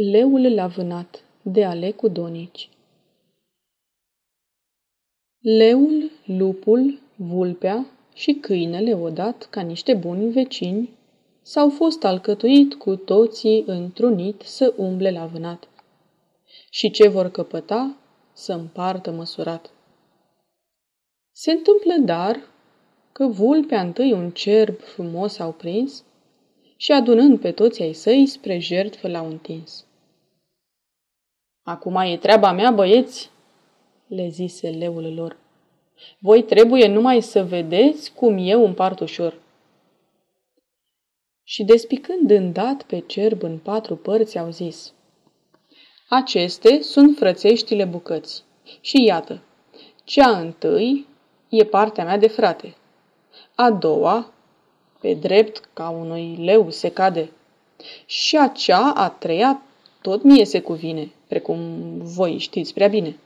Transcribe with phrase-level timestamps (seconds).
[0.00, 2.68] Leul la vânat de Alecu Donici
[5.38, 10.90] Leul, lupul, vulpea și câinele odată, ca niște buni vecini,
[11.42, 15.68] s-au fost alcătuit cu toții întrunit să umble la vânat.
[16.70, 17.96] Și ce vor căpăta,
[18.32, 19.70] să împartă măsurat.
[21.32, 22.40] Se întâmplă dar
[23.12, 26.04] că vulpea întâi un cerb frumos au prins
[26.76, 29.82] și adunând pe toți ai săi spre jertfă l-au întins.
[31.68, 33.30] Acum e treaba mea, băieți,
[34.06, 35.36] le zise leul lor.
[36.18, 39.40] Voi trebuie numai să vedeți cum eu împart ușor.
[41.44, 44.92] Și despicând îndat pe cerb în patru părți, au zis,
[46.08, 48.42] Aceste sunt frățeștile bucăți.
[48.80, 49.42] Și iată,
[50.04, 51.06] cea întâi
[51.48, 52.74] e partea mea de frate.
[53.54, 54.32] A doua,
[55.00, 57.30] pe drept ca unui leu se cade.
[58.06, 59.62] Și acea, a treia,
[60.02, 61.58] tot mie se cuvine, precum
[61.98, 63.16] voi știți prea bine.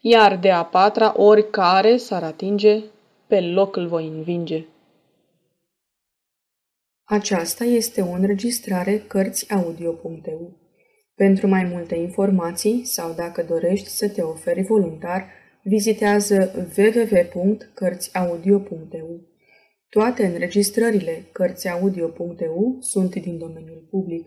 [0.00, 2.82] Iar de a patra, oricare s-ar atinge,
[3.26, 4.64] pe loc îl voi învinge.
[7.04, 10.56] Aceasta este o înregistrare Cărțiaudio.eu.
[11.14, 15.26] Pentru mai multe informații sau dacă dorești să te oferi voluntar,
[15.62, 19.20] vizitează www.cărțiaudio.eu.
[19.88, 24.26] Toate înregistrările Cărțiaudio.eu sunt din domeniul public.